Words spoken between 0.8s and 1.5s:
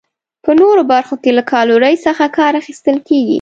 برخو کې له